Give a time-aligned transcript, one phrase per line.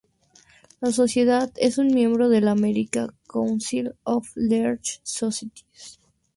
[0.79, 5.99] La sociedad es un miembro de la American Council of Learned Societies.